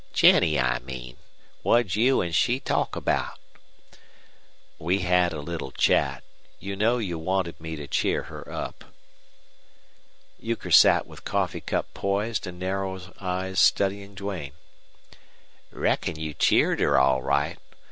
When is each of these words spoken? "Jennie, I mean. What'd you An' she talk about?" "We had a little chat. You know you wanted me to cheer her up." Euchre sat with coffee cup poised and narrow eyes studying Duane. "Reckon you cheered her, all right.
"Jennie, 0.13 0.59
I 0.59 0.79
mean. 0.79 1.15
What'd 1.61 1.93
you 1.93 2.23
An' 2.23 2.31
she 2.31 2.59
talk 2.59 2.95
about?" 2.95 3.37
"We 4.79 5.01
had 5.01 5.31
a 5.31 5.41
little 5.41 5.69
chat. 5.69 6.23
You 6.59 6.75
know 6.75 6.97
you 6.97 7.19
wanted 7.19 7.61
me 7.61 7.75
to 7.75 7.85
cheer 7.85 8.23
her 8.23 8.51
up." 8.51 8.83
Euchre 10.39 10.71
sat 10.71 11.05
with 11.05 11.23
coffee 11.23 11.61
cup 11.61 11.93
poised 11.93 12.47
and 12.47 12.57
narrow 12.57 12.99
eyes 13.19 13.59
studying 13.59 14.15
Duane. 14.15 14.53
"Reckon 15.69 16.17
you 16.19 16.33
cheered 16.33 16.79
her, 16.79 16.97
all 16.97 17.21
right. 17.21 17.59